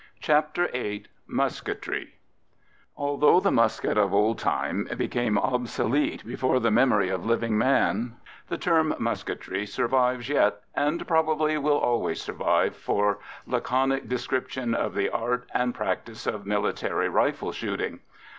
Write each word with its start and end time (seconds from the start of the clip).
CHAPTER 0.19 0.67
VIII 0.69 1.05
MUSKETRY 1.27 2.15
Although 2.97 3.39
the 3.39 3.51
musket 3.51 3.99
of 3.99 4.15
old 4.15 4.39
time 4.39 4.87
became 4.97 5.37
obsolete 5.37 6.25
before 6.25 6.59
the 6.59 6.71
memory 6.71 7.09
of 7.09 7.23
living 7.27 7.55
man, 7.55 8.15
the 8.47 8.57
term 8.57 8.95
"musketry" 8.97 9.63
survives 9.67 10.27
yet, 10.27 10.55
and 10.73 11.07
probably 11.07 11.55
will 11.59 11.77
always 11.77 12.19
survive 12.19 12.75
for 12.75 13.19
laconic 13.45 14.07
description 14.09 14.73
of 14.73 14.95
the 14.95 15.11
art 15.11 15.47
and 15.53 15.75
practice 15.75 16.25
of 16.25 16.47
military 16.47 17.07
rifle 17.07 17.51
shooting. 17.51 17.99